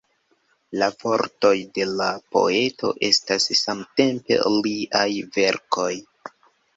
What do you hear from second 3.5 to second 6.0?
samtempe liaj verkoj.